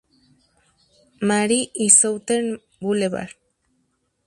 [1.21, 3.29] Mary y Southern Boulevard.